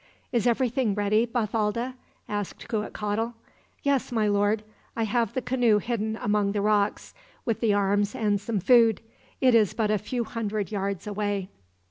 "Is 0.31 0.47
everything 0.47 0.95
ready, 0.95 1.27
Bathalda?" 1.27 1.93
asked 2.27 2.67
Cuitcatl. 2.67 3.35
"Yes, 3.83 4.11
my 4.11 4.27
lord. 4.27 4.63
I 4.95 5.03
have 5.03 5.33
the 5.35 5.43
canoe 5.43 5.77
hidden 5.77 6.15
among 6.19 6.53
the 6.53 6.61
rocks, 6.63 7.13
with 7.45 7.59
the 7.59 7.75
arms 7.75 8.15
and 8.15 8.41
some 8.41 8.59
food. 8.61 9.01
It 9.41 9.53
is 9.53 9.75
but 9.75 9.91
a 9.91 9.99
few 9.99 10.23
hundred 10.23 10.71
yards 10.71 11.05
away." 11.05 11.49